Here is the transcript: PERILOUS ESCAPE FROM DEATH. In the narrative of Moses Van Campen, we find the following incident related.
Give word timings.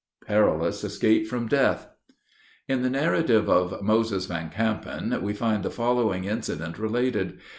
PERILOUS 0.25 0.83
ESCAPE 0.83 1.27
FROM 1.27 1.45
DEATH. 1.47 1.87
In 2.67 2.81
the 2.81 2.89
narrative 2.89 3.47
of 3.47 3.83
Moses 3.83 4.25
Van 4.25 4.49
Campen, 4.49 5.15
we 5.21 5.33
find 5.35 5.61
the 5.61 5.69
following 5.69 6.23
incident 6.25 6.79
related. 6.79 7.37